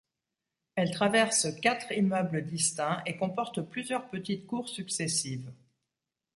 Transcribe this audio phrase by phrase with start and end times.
[0.73, 5.53] Elle traverse quatre immeubles distincts et comporte plusieurs petites cours successives.